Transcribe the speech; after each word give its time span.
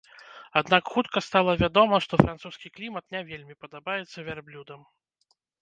Аднак 0.61 0.87
хутка 0.93 1.21
стала 1.25 1.51
вядома, 1.63 1.99
што 2.07 2.13
французскі 2.23 2.73
клімат 2.79 3.05
не 3.17 3.21
вельмі 3.31 3.59
падабаецца 3.67 4.27
вярблюдам. 4.31 4.81